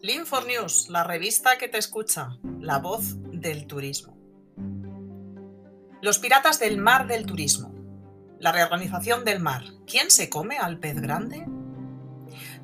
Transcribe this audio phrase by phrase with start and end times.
[0.00, 4.16] Lean News, la revista que te escucha, la voz del turismo.
[6.00, 7.74] Los piratas del mar del turismo.
[8.38, 9.64] La reorganización del mar.
[9.88, 11.44] ¿Quién se come al pez grande?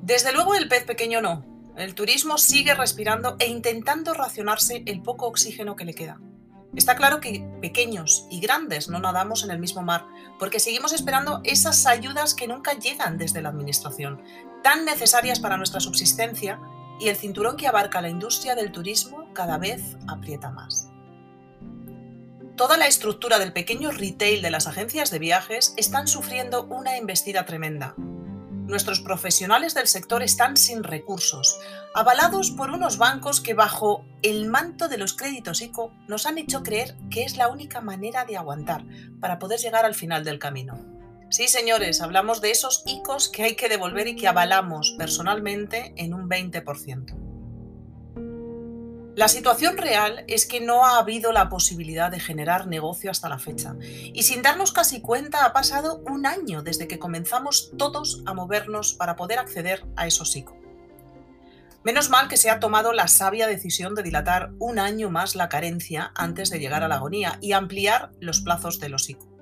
[0.00, 1.44] Desde luego el pez pequeño no.
[1.76, 6.18] El turismo sigue respirando e intentando racionarse el poco oxígeno que le queda.
[6.74, 10.06] Está claro que pequeños y grandes no nadamos en el mismo mar,
[10.38, 14.22] porque seguimos esperando esas ayudas que nunca llegan desde la Administración,
[14.62, 16.58] tan necesarias para nuestra subsistencia,
[17.00, 20.90] y el cinturón que abarca la industria del turismo cada vez aprieta más.
[22.56, 27.44] Toda la estructura del pequeño retail de las agencias de viajes están sufriendo una embestida
[27.44, 27.94] tremenda,
[28.68, 31.58] nuestros profesionales del sector están sin recursos,
[31.94, 36.62] avalados por unos bancos que bajo el manto de los créditos ICO nos han hecho
[36.62, 38.84] creer que es la única manera de aguantar
[39.20, 40.97] para poder llegar al final del camino.
[41.30, 46.14] Sí, señores, hablamos de esos ICOs que hay que devolver y que avalamos personalmente en
[46.14, 47.14] un 20%.
[49.14, 53.38] La situación real es que no ha habido la posibilidad de generar negocio hasta la
[53.38, 58.32] fecha y sin darnos casi cuenta ha pasado un año desde que comenzamos todos a
[58.32, 60.56] movernos para poder acceder a esos ICO.
[61.84, 65.48] Menos mal que se ha tomado la sabia decisión de dilatar un año más la
[65.48, 69.37] carencia antes de llegar a la agonía y ampliar los plazos de los ICO.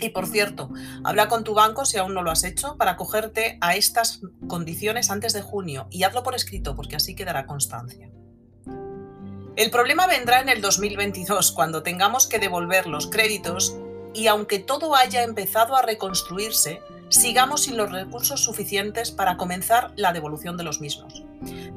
[0.00, 0.70] Y por cierto,
[1.04, 5.10] habla con tu banco si aún no lo has hecho para cogerte a estas condiciones
[5.10, 8.10] antes de junio y hazlo por escrito porque así quedará constancia.
[9.56, 13.76] El problema vendrá en el 2022, cuando tengamos que devolver los créditos
[14.14, 20.12] y aunque todo haya empezado a reconstruirse, sigamos sin los recursos suficientes para comenzar la
[20.12, 21.24] devolución de los mismos.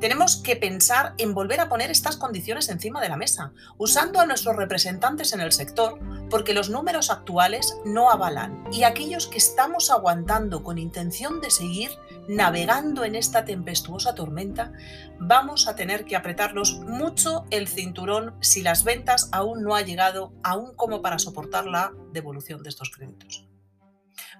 [0.00, 4.26] Tenemos que pensar en volver a poner estas condiciones encima de la mesa, usando a
[4.26, 5.98] nuestros representantes en el sector,
[6.30, 11.90] porque los números actuales no avalan y aquellos que estamos aguantando con intención de seguir
[12.28, 14.72] navegando en esta tempestuosa tormenta,
[15.18, 20.32] vamos a tener que apretarnos mucho el cinturón si las ventas aún no ha llegado
[20.42, 23.51] aún como para soportar la devolución de estos créditos.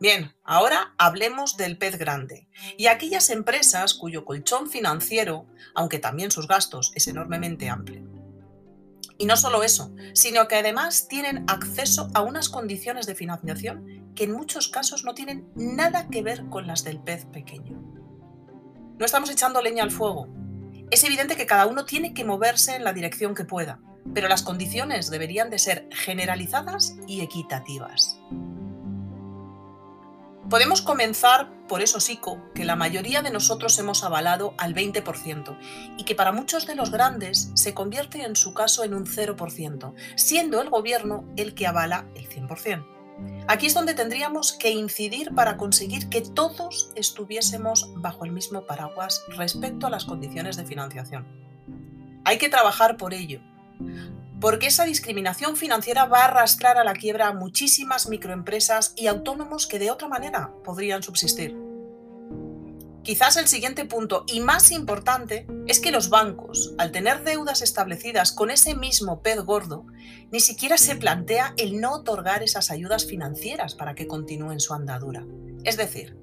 [0.00, 6.48] Bien, ahora hablemos del pez grande y aquellas empresas cuyo colchón financiero, aunque también sus
[6.48, 8.08] gastos, es enormemente amplio.
[9.18, 14.24] Y no solo eso, sino que además tienen acceso a unas condiciones de financiación que
[14.24, 17.78] en muchos casos no tienen nada que ver con las del pez pequeño.
[18.98, 20.28] No estamos echando leña al fuego.
[20.90, 23.80] Es evidente que cada uno tiene que moverse en la dirección que pueda,
[24.14, 28.18] pero las condiciones deberían de ser generalizadas y equitativas.
[30.50, 35.56] Podemos comenzar por eso ICO que la mayoría de nosotros hemos avalado al 20%
[35.96, 39.94] y que para muchos de los grandes se convierte en su caso en un 0%,
[40.16, 42.84] siendo el gobierno el que avala el 100%.
[43.46, 49.24] Aquí es donde tendríamos que incidir para conseguir que todos estuviésemos bajo el mismo paraguas
[49.28, 51.28] respecto a las condiciones de financiación.
[52.24, 53.40] Hay que trabajar por ello,
[54.40, 59.66] porque esa discriminación financiera va a arrastrar a la quiebra a muchísimas microempresas y autónomos
[59.66, 61.56] que de otra manera podrían subsistir.
[63.02, 68.30] Quizás el siguiente punto y más importante es que los bancos, al tener deudas establecidas
[68.30, 69.86] con ese mismo pez gordo,
[70.30, 75.24] ni siquiera se plantea el no otorgar esas ayudas financieras para que continúen su andadura.
[75.64, 76.16] Es decir,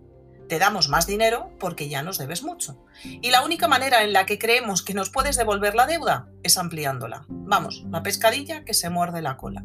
[0.47, 2.77] te damos más dinero porque ya nos debes mucho.
[3.03, 6.57] Y la única manera en la que creemos que nos puedes devolver la deuda es
[6.57, 7.25] ampliándola.
[7.27, 9.63] Vamos, la pescadilla que se muerde la cola.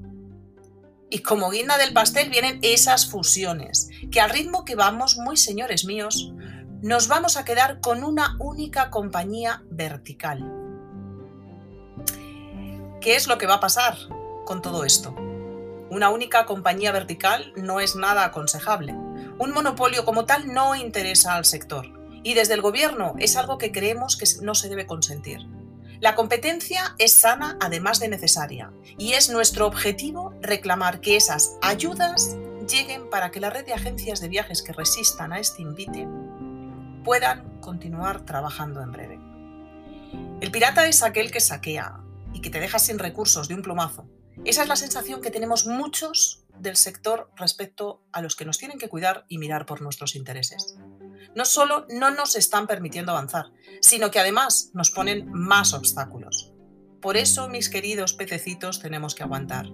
[1.11, 5.85] Y como guinda del pastel vienen esas fusiones, que al ritmo que vamos, muy señores
[5.85, 6.33] míos,
[6.81, 10.51] nos vamos a quedar con una única compañía vertical.
[13.01, 13.97] ¿Qué es lo que va a pasar
[14.47, 15.15] con todo esto?
[15.91, 18.97] Una única compañía vertical no es nada aconsejable
[19.39, 21.87] un monopolio como tal no interesa al sector
[22.23, 25.41] y desde el gobierno es algo que creemos que no se debe consentir.
[26.01, 32.37] La competencia es sana además de necesaria y es nuestro objetivo reclamar que esas ayudas
[32.69, 36.09] lleguen para que la red de agencias de viajes que resistan a este invite
[37.05, 39.21] puedan continuar trabajando en breve.
[40.41, 42.01] El pirata es aquel que saquea
[42.33, 44.07] y que te deja sin recursos de un plumazo.
[44.45, 48.79] Esa es la sensación que tenemos muchos del sector respecto a los que nos tienen
[48.79, 50.77] que cuidar y mirar por nuestros intereses.
[51.35, 53.47] No solo no nos están permitiendo avanzar,
[53.81, 56.53] sino que además nos ponen más obstáculos.
[57.01, 59.67] Por eso, mis queridos pececitos, tenemos que aguantar.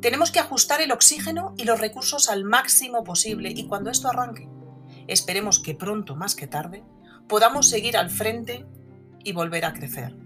[0.00, 4.48] Tenemos que ajustar el oxígeno y los recursos al máximo posible y cuando esto arranque,
[5.06, 6.82] esperemos que pronto más que tarde
[7.28, 8.66] podamos seguir al frente
[9.22, 10.16] y volver a crecer.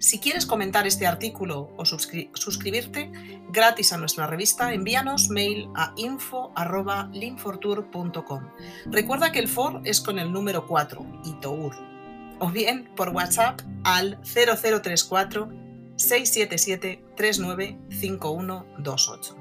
[0.00, 3.12] Si quieres comentar este artículo o suscribirte
[3.50, 8.48] gratis a nuestra revista, envíanos mail a info.linfortour.com.
[8.86, 11.76] Recuerda que el FOR es con el número 4 y TOUR.
[12.38, 15.50] O bien por WhatsApp al 0034
[15.96, 19.36] 677 395128.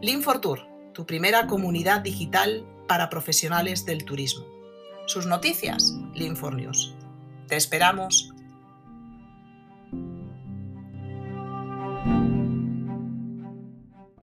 [0.00, 0.60] Linfortour,
[0.92, 4.44] tu primera comunidad digital para profesionales del turismo.
[5.06, 6.94] Sus noticias, Linfornews.
[7.48, 8.31] Te esperamos